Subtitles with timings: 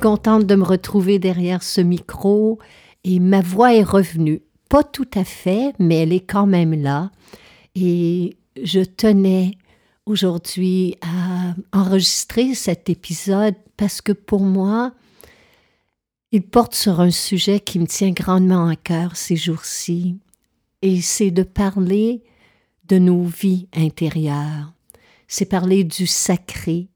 [0.00, 2.58] Contente de me retrouver derrière ce micro
[3.04, 4.42] et ma voix est revenue.
[4.68, 7.10] Pas tout à fait, mais elle est quand même là.
[7.74, 9.52] Et je tenais
[10.06, 14.92] aujourd'hui à enregistrer cet épisode parce que pour moi,
[16.32, 20.16] il porte sur un sujet qui me tient grandement à cœur ces jours-ci,
[20.82, 22.22] et c'est de parler
[22.84, 24.72] de nos vies intérieures.
[25.26, 26.88] C'est parler du sacré,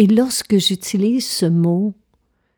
[0.00, 1.92] et lorsque j'utilise ce mot,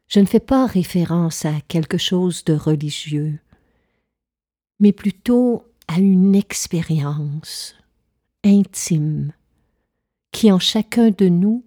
[0.07, 3.41] je ne fais pas référence à quelque chose de religieux,
[4.79, 7.75] mais plutôt à une expérience
[8.45, 9.33] intime
[10.31, 11.65] qui en chacun de nous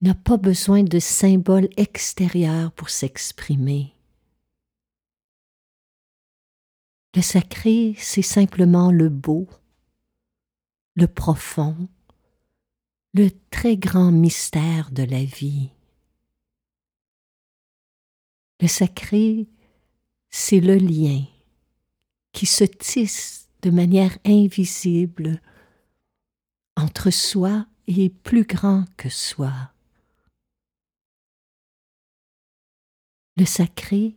[0.00, 3.92] n'a pas besoin de symboles extérieurs pour s'exprimer.
[7.14, 9.48] Le sacré, c'est simplement le beau,
[10.96, 11.76] le profond,
[13.12, 15.70] le très grand mystère de la vie.
[18.60, 19.48] Le sacré,
[20.30, 21.24] c'est le lien
[22.30, 25.42] qui se tisse de manière invisible
[26.76, 29.72] entre soi et plus grand que soi.
[33.36, 34.14] Le sacré,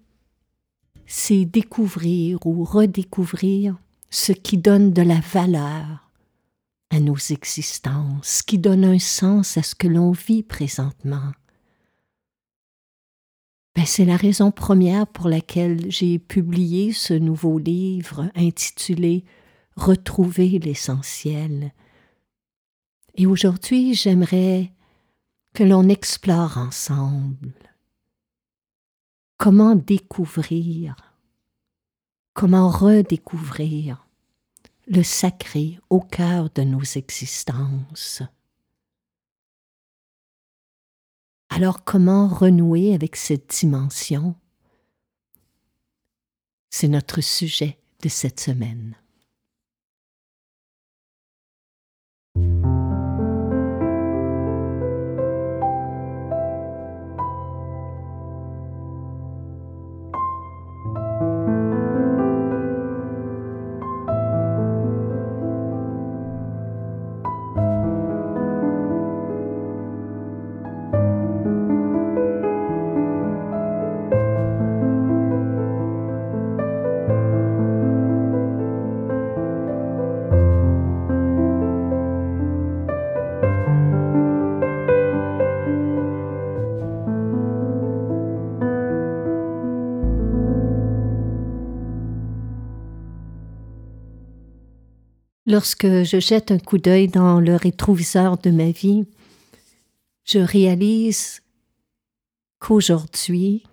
[1.07, 3.75] c'est découvrir ou redécouvrir
[4.12, 6.11] ce qui donne de la valeur
[6.91, 11.31] à nos existences, qui donne un sens à ce que l'on vit présentement.
[13.75, 19.24] Ben, c'est la raison première pour laquelle j'ai publié ce nouveau livre intitulé
[19.78, 21.72] Retrouver l'essentiel.
[23.16, 24.74] Et aujourd'hui, j'aimerais
[25.53, 27.53] que l'on explore ensemble
[29.38, 30.96] comment découvrir,
[32.34, 34.06] comment redécouvrir
[34.91, 38.22] le sacré au cœur de nos existences.
[41.47, 44.35] Alors comment renouer avec cette dimension?
[46.69, 49.00] C'est notre sujet de cette semaine.
[95.51, 99.03] Lorsque je jette un coup d'œil dans le rétroviseur de ma vie,
[100.23, 101.41] je réalise
[102.59, 103.63] qu'aujourd'hui,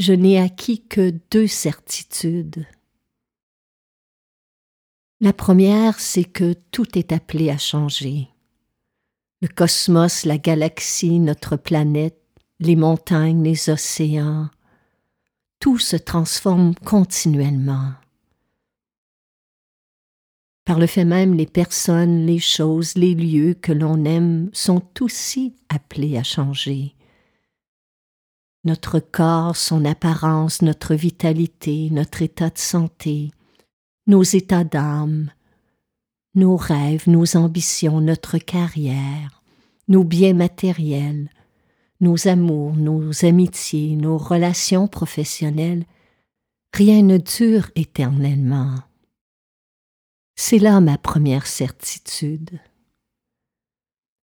[0.00, 2.66] je n'ai acquis que deux certitudes.
[5.20, 8.26] La première, c'est que tout est appelé à changer.
[9.40, 12.20] Le cosmos, la galaxie, notre planète,
[12.58, 14.48] les montagnes, les océans,
[15.60, 17.92] tout se transforme continuellement.
[20.68, 25.54] Par le fait même, les personnes, les choses, les lieux que l'on aime sont aussi
[25.70, 26.94] appelés à changer.
[28.64, 33.30] Notre corps, son apparence, notre vitalité, notre état de santé,
[34.06, 35.30] nos états d'âme,
[36.34, 39.42] nos rêves, nos ambitions, notre carrière,
[39.88, 41.30] nos biens matériels,
[42.02, 45.86] nos amours, nos amitiés, nos relations professionnelles,
[46.74, 48.74] rien ne dure éternellement.
[50.40, 52.60] C'est là ma première certitude.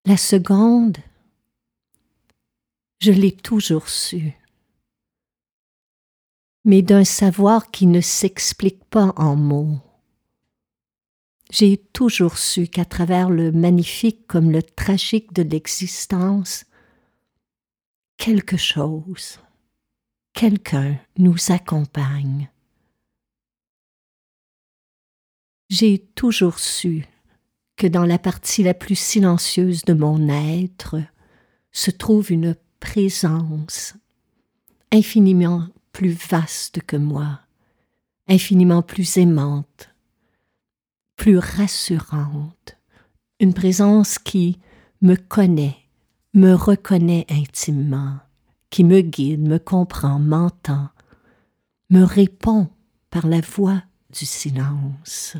[0.07, 0.97] La seconde,
[3.01, 4.33] je l'ai toujours su,
[6.65, 9.79] mais d'un savoir qui ne s'explique pas en mots.
[11.51, 16.65] J'ai toujours su qu'à travers le magnifique comme le tragique de l'existence,
[18.17, 19.39] quelque chose,
[20.33, 22.50] quelqu'un nous accompagne.
[25.71, 27.07] J'ai toujours su
[27.77, 30.97] que dans la partie la plus silencieuse de mon être
[31.71, 33.95] se trouve une présence
[34.91, 37.39] infiniment plus vaste que moi,
[38.27, 39.95] infiniment plus aimante,
[41.15, 42.77] plus rassurante,
[43.39, 44.59] une présence qui
[45.03, 45.77] me connaît,
[46.35, 48.19] me reconnaît intimement,
[48.71, 50.89] qui me guide, me comprend, m'entend,
[51.91, 52.69] me répond
[53.09, 55.37] par la voix du silence.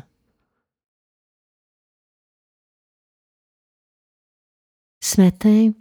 [5.03, 5.71] Ce matin,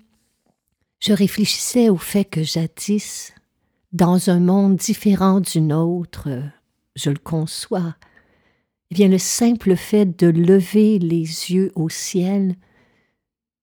[0.98, 3.34] je réfléchissais au fait que jadis,
[3.92, 6.28] dans un monde différent du nôtre,
[6.96, 7.94] je le conçois,
[8.90, 12.56] eh bien le simple fait de lever les yeux au ciel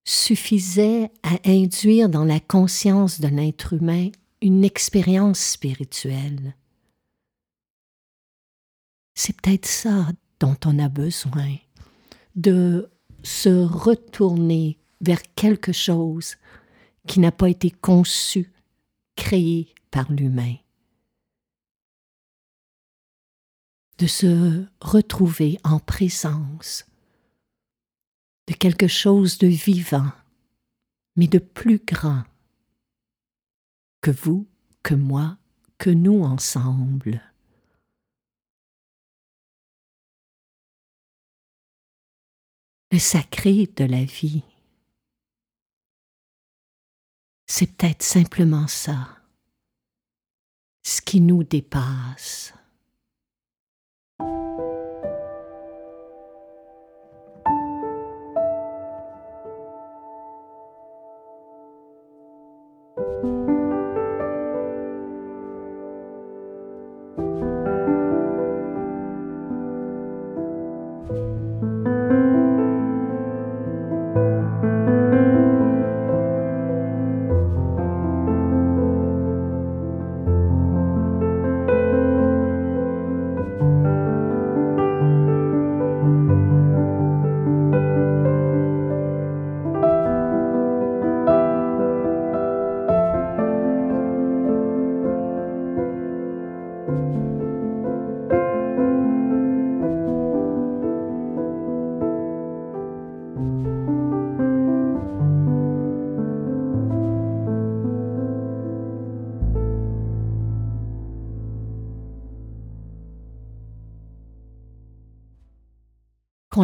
[0.05, 4.09] suffisait à induire dans la conscience de l'être humain
[4.41, 6.55] une expérience spirituelle.
[9.15, 10.07] C'est peut-être ça
[10.39, 11.55] dont on a besoin,
[12.35, 12.89] de
[13.23, 16.35] se retourner vers quelque chose
[17.07, 18.51] qui n'a pas été conçu,
[19.15, 20.55] créé par l'humain.
[23.97, 26.85] De se retrouver en présence
[28.47, 30.11] de quelque chose de vivant,
[31.15, 32.23] mais de plus grand
[34.01, 34.47] que vous,
[34.83, 35.37] que moi,
[35.77, 37.21] que nous ensemble.
[42.91, 44.43] Le sacré de la vie.
[47.59, 49.17] C'est peut-être simplement ça,
[50.83, 52.53] ce qui nous dépasse.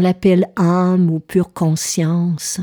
[0.04, 2.60] L'appelle âme ou pure conscience,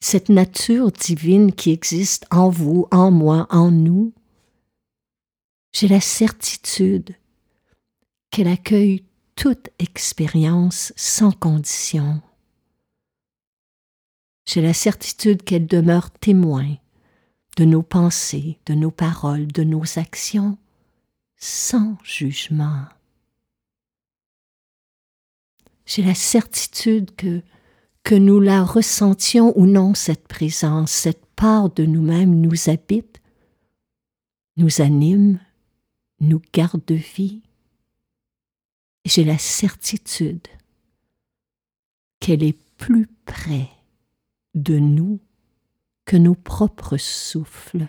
[0.00, 4.12] cette nature divine qui existe en vous, en moi, en nous,
[5.72, 7.16] j'ai la certitude
[8.30, 9.04] qu'elle accueille
[9.36, 12.20] toute expérience sans condition.
[14.46, 16.76] J'ai la certitude qu'elle demeure témoin
[17.56, 20.58] de nos pensées, de nos paroles, de nos actions,
[21.36, 22.86] sans jugement
[25.86, 27.42] j'ai la certitude que,
[28.02, 33.22] que nous la ressentions ou non, cette présence, cette part de nous-mêmes nous habite,
[34.56, 35.38] nous anime,
[36.20, 37.42] nous garde de vie.
[39.04, 40.48] J'ai la certitude
[42.20, 43.68] qu'elle est plus près
[44.54, 45.20] de nous
[46.04, 47.86] que nos propres souffles.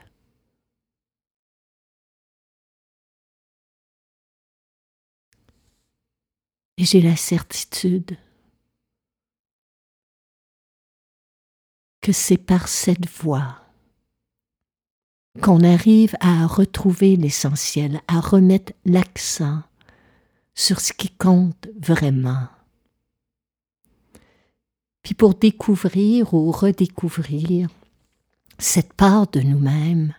[6.78, 8.18] Et j'ai la certitude
[12.02, 13.62] que c'est par cette voie
[15.42, 19.62] qu'on arrive à retrouver l'essentiel, à remettre l'accent
[20.56, 22.48] sur ce qui compte vraiment.
[25.04, 27.70] Puis pour découvrir ou redécouvrir
[28.58, 30.14] cette part de nous-mêmes,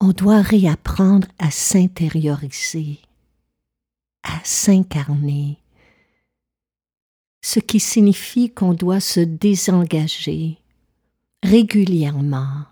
[0.00, 3.00] on doit réapprendre à s'intérioriser
[4.24, 5.58] à s'incarner,
[7.42, 10.58] ce qui signifie qu'on doit se désengager
[11.42, 12.64] régulièrement,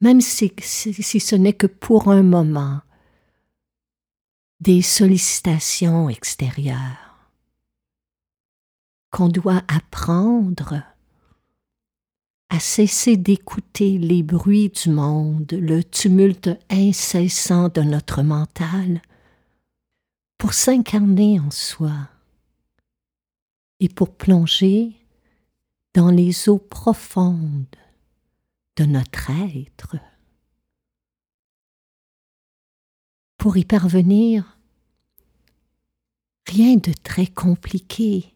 [0.00, 2.80] même si, si ce n'est que pour un moment,
[4.60, 7.30] des sollicitations extérieures,
[9.10, 10.82] qu'on doit apprendre
[12.48, 19.02] à cesser d'écouter les bruits du monde, le tumulte incessant de notre mental,
[20.44, 22.06] pour s'incarner en soi
[23.80, 24.92] et pour plonger
[25.94, 27.64] dans les eaux profondes
[28.76, 29.96] de notre être.
[33.38, 34.58] Pour y parvenir,
[36.46, 38.34] rien de très compliqué.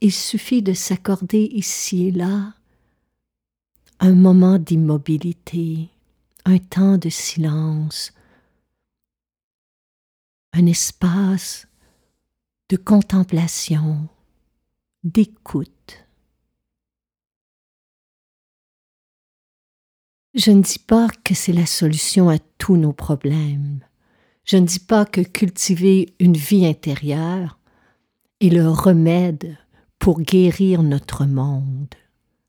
[0.00, 2.54] Il suffit de s'accorder ici et là
[3.98, 5.90] un moment d'immobilité,
[6.46, 8.14] un temps de silence,
[10.52, 11.66] un espace
[12.68, 14.08] de contemplation,
[15.02, 16.06] d'écoute.
[20.34, 23.80] Je ne dis pas que c'est la solution à tous nos problèmes.
[24.44, 27.58] Je ne dis pas que cultiver une vie intérieure
[28.40, 29.56] est le remède
[29.98, 31.94] pour guérir notre monde.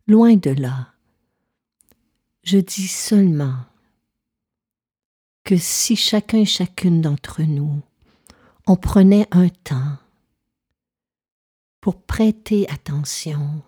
[0.08, 0.94] Loin de là.
[2.44, 3.66] Je dis seulement
[5.44, 7.82] que si chacun et chacune d'entre nous,
[8.72, 9.98] on prenait un temps
[11.82, 13.62] pour prêter attention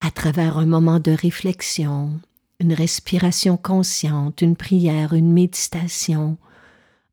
[0.00, 2.20] à travers un moment de réflexion,
[2.58, 6.36] une respiration consciente, une prière, une méditation,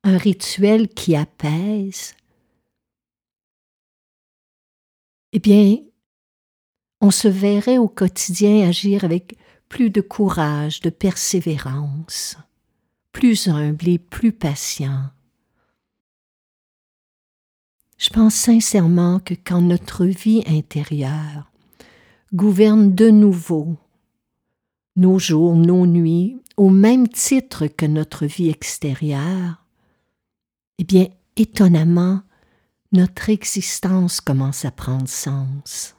[0.04, 2.16] un rituel qui apaise,
[5.34, 5.78] eh bien,
[7.02, 12.36] on se verrait au quotidien agir avec plus de courage, de persévérance,
[13.12, 15.12] plus humble et plus patient.
[18.00, 21.52] Je pense sincèrement que quand notre vie intérieure
[22.34, 23.76] gouverne de nouveau
[24.96, 29.66] nos jours, nos nuits, au même titre que notre vie extérieure,
[30.78, 32.22] eh bien, étonnamment,
[32.92, 35.96] notre existence commence à prendre sens.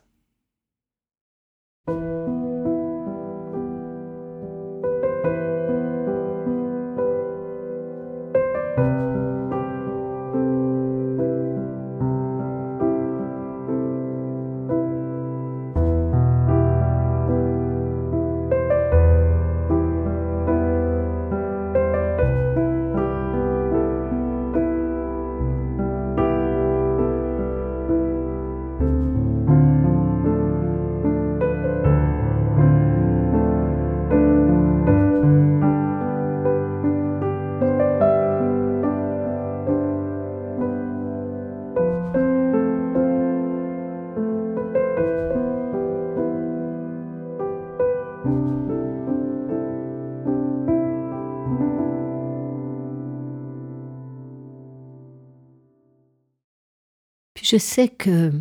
[57.51, 58.33] Je sais que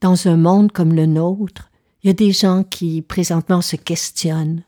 [0.00, 1.70] dans un monde comme le nôtre,
[2.02, 4.62] il y a des gens qui présentement se questionnent.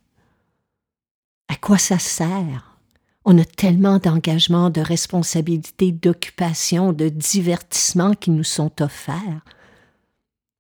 [1.49, 2.79] À quoi ça sert?
[3.25, 9.45] On a tellement d'engagements, de responsabilités, d'occupations, de divertissements qui nous sont offerts.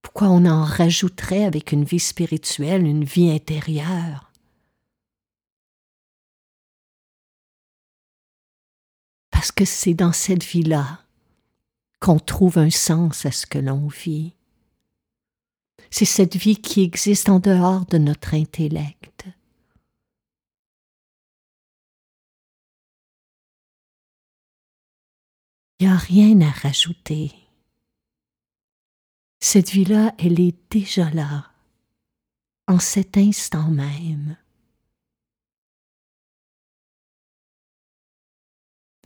[0.02, 4.30] Pourquoi on en rajouterait avec une vie spirituelle, une vie intérieure?
[9.32, 11.05] Parce que c'est dans cette vie-là
[12.00, 14.34] qu'on trouve un sens à ce que l'on vit.
[15.90, 19.26] C'est cette vie qui existe en dehors de notre intellect.
[25.78, 27.32] Il n'y a rien à rajouter.
[29.40, 31.50] Cette vie-là, elle est déjà là,
[32.66, 34.36] en cet instant même.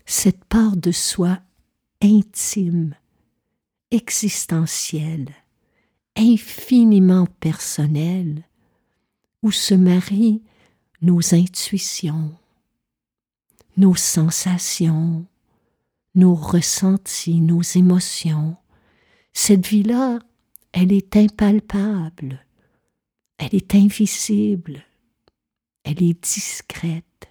[0.07, 1.41] Cette part de soi
[2.03, 2.95] intime,
[3.91, 5.35] existentiel,
[6.17, 8.45] infiniment personnel,
[9.43, 10.43] où se marient
[11.03, 12.35] nos intuitions,
[13.77, 15.27] nos sensations,
[16.15, 18.57] nos ressentis, nos émotions.
[19.33, 20.19] Cette vie-là,
[20.73, 22.45] elle est impalpable,
[23.39, 24.85] elle est invisible,
[25.85, 27.30] elle est discrète.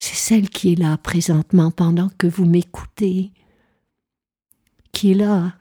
[0.00, 3.32] C'est celle qui est là présentement pendant que vous m'écoutez,
[4.92, 5.54] qui est là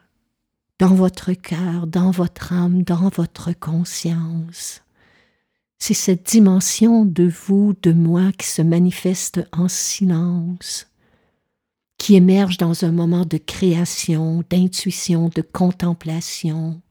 [0.80, 4.82] dans votre cœur, dans votre âme, dans votre conscience.
[5.78, 10.88] C'est cette dimension de vous, de moi qui se manifeste en silence,
[11.98, 16.82] qui émerge dans un moment de création, d'intuition, de contemplation.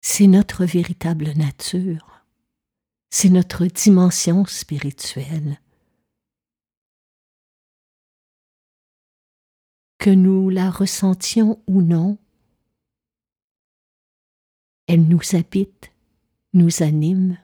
[0.00, 2.15] C'est notre véritable nature
[3.10, 5.60] C'est notre dimension spirituelle.
[9.98, 12.18] Que nous la ressentions ou non,
[14.88, 15.90] elle nous habite,
[16.52, 17.38] nous anime.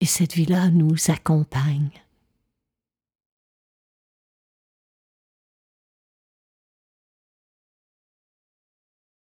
[0.00, 1.90] Et cette vie-là nous accompagne.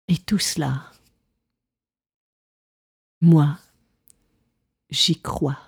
[0.07, 0.91] Et tout cela,
[3.21, 3.57] moi,
[4.89, 5.59] j'y crois.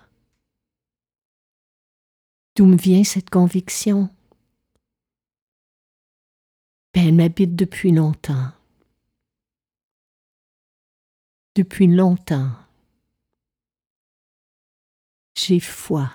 [2.55, 4.09] D'où me vient cette conviction?
[6.93, 8.51] Ben, Elle m'habite depuis longtemps.
[11.55, 12.51] Depuis longtemps,
[15.35, 16.11] j'ai foi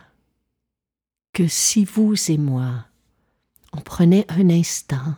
[1.33, 2.87] que si vous et moi,
[3.73, 5.15] on prenait un instant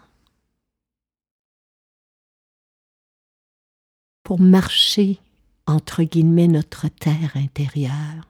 [4.23, 5.19] pour marcher
[5.67, 8.29] entre guillemets notre terre intérieure.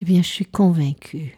[0.00, 1.36] Eh bien, je suis convaincue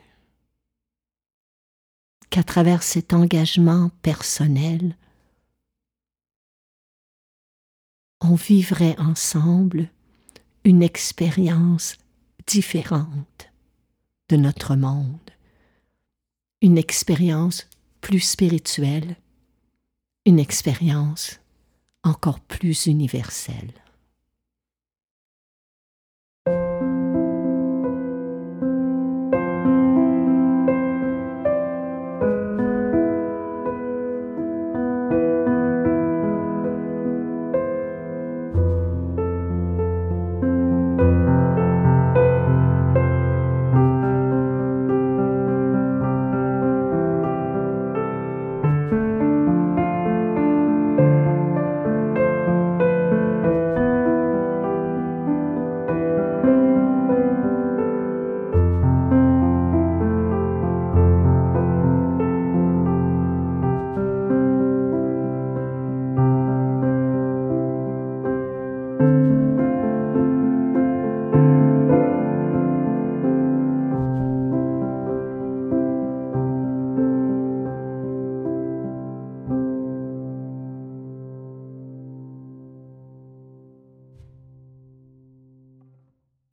[2.28, 4.96] qu'à travers cet engagement personnel,
[8.20, 9.90] on vivrait ensemble
[10.64, 11.96] une expérience
[12.46, 13.50] différente
[14.28, 15.18] de notre monde,
[16.60, 17.66] une expérience
[18.00, 19.16] plus spirituelle,
[20.26, 21.40] une expérience
[22.02, 23.72] encore plus universelle.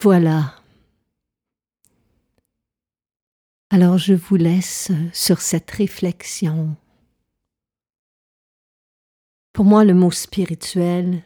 [0.09, 0.53] Voilà.
[3.69, 6.77] Alors je vous laisse sur cette réflexion.
[9.51, 11.23] Pour moi, le mot spirituel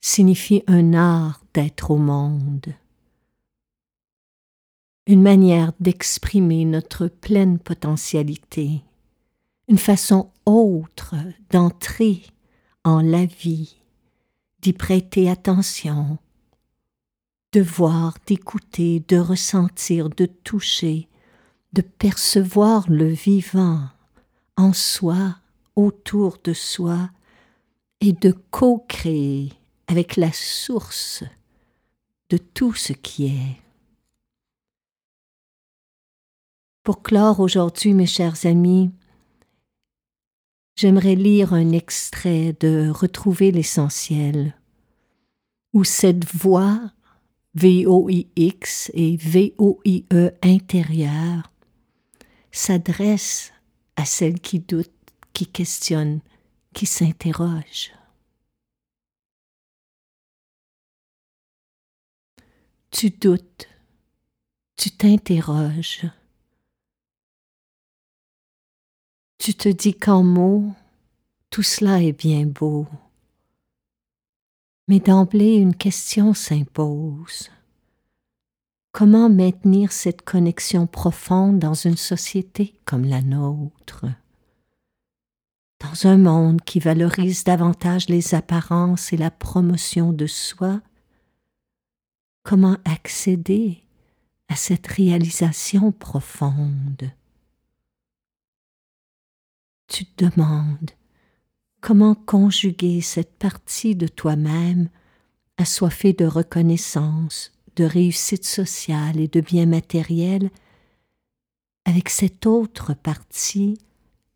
[0.00, 2.72] signifie un art d'être au monde,
[5.06, 8.80] une manière d'exprimer notre pleine potentialité,
[9.68, 11.16] une façon autre
[11.50, 12.22] d'entrer
[12.82, 13.76] en la vie,
[14.62, 16.16] d'y prêter attention,
[17.52, 21.08] de voir, d'écouter, de ressentir, de toucher,
[21.72, 23.88] de percevoir le vivant
[24.56, 25.36] en soi,
[25.76, 27.10] autour de soi,
[28.00, 29.52] et de co-créer
[29.88, 31.24] avec la source
[32.30, 33.56] de tout ce qui est.
[36.82, 38.90] Pour clore aujourd'hui, mes chers amis,
[40.76, 44.56] j'aimerais lire un extrait de Retrouver l'essentiel,
[45.72, 46.80] où cette voix
[47.54, 51.52] V-O-I-X et V-O-I-E intérieur
[52.52, 53.52] s'adresse
[53.96, 54.92] à celle qui doute,
[55.32, 56.20] qui questionne,
[56.72, 57.92] qui s'interroge.
[62.92, 63.68] Tu doutes,
[64.76, 66.06] tu t'interroges,
[69.38, 70.72] tu te dis qu'en mots,
[71.50, 72.86] tout cela est bien beau.
[74.90, 77.48] Mais d'emblée, une question s'impose.
[78.90, 84.06] Comment maintenir cette connexion profonde dans une société comme la nôtre?
[85.78, 90.80] Dans un monde qui valorise davantage les apparences et la promotion de soi,
[92.42, 93.84] comment accéder
[94.48, 97.12] à cette réalisation profonde?
[99.86, 100.90] Tu te demandes
[101.80, 104.90] Comment conjuguer cette partie de toi-même
[105.56, 110.50] assoiffée de reconnaissance, de réussite sociale et de bien matériel
[111.86, 113.78] avec cette autre partie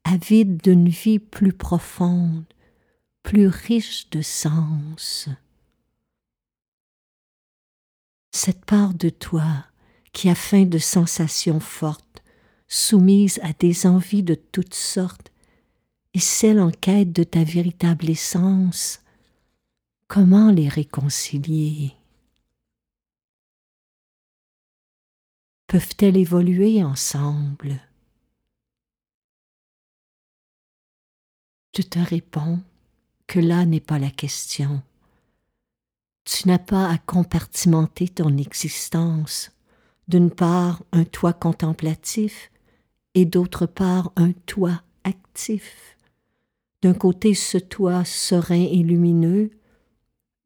[0.04, 2.44] avide d'une vie plus profonde,
[3.22, 5.28] plus riche de sens?
[8.32, 9.66] Cette part de toi
[10.12, 12.22] qui a faim de sensations fortes,
[12.68, 15.30] soumise à des envies de toutes sortes,
[16.14, 19.02] et celles en quête de ta véritable essence,
[20.06, 21.94] comment les réconcilier?
[25.66, 27.80] Peuvent-elles évoluer ensemble?
[31.76, 32.62] Je te réponds
[33.26, 34.82] que là n'est pas la question.
[36.24, 39.50] Tu n'as pas à compartimenter ton existence,
[40.06, 42.52] d'une part un toi contemplatif
[43.14, 45.93] et d'autre part un toi actif.
[46.92, 49.50] Côté ce toi serein et lumineux,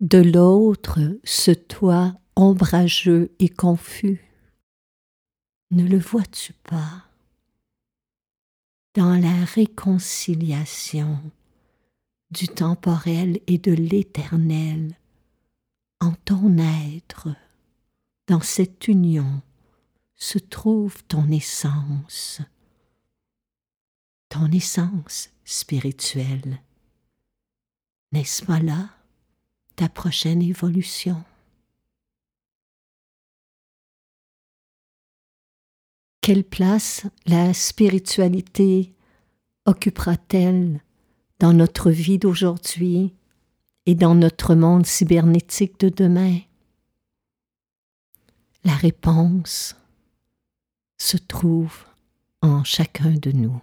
[0.01, 4.25] de l'autre ce toi ombrageux et confus.
[5.73, 7.05] Ne le vois-tu pas?
[8.95, 11.19] Dans la réconciliation
[12.31, 14.97] du temporel et de l'éternel,
[16.01, 17.29] en ton être,
[18.29, 19.43] dans cette union,
[20.15, 22.41] se trouve ton essence,
[24.29, 26.61] ton essence spirituelle.
[28.13, 28.91] N'est-ce pas là
[29.77, 31.25] ta prochaine évolution?
[36.21, 38.93] Quelle place la spiritualité
[39.65, 40.83] occupera-t-elle
[41.39, 43.15] dans notre vie d'aujourd'hui
[43.87, 46.41] et dans notre monde cybernétique de demain?
[48.65, 49.77] La réponse
[50.99, 51.87] se trouve
[52.43, 53.63] en chacun de nous.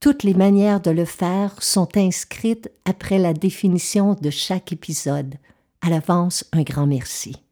[0.00, 5.34] toutes les manières de le faire sont inscrites après la définition de chaque épisode.
[5.80, 7.47] À l'avance, un grand merci.